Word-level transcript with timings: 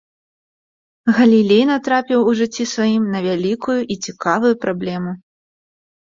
Галілей 1.17 1.61
натрапіў 1.71 2.19
у 2.31 2.33
жыцці 2.39 2.67
сваім 2.73 3.03
на 3.17 3.23
вялікую 3.27 3.77
і 3.83 3.95
цікавую 4.09 4.53
праблему. 4.67 5.11